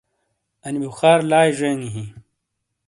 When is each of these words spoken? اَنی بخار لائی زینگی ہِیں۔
اَنی 0.65 0.79
بخار 0.85 1.19
لائی 1.29 1.51
زینگی 1.59 1.89
ہِیں۔ 1.93 2.09